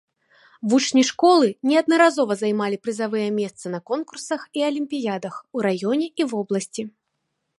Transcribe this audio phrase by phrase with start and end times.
[0.69, 6.83] Вучні школы неаднаразова займалі прызавыя месцы на конкурсах і алімпіядах у раёне і вобласці.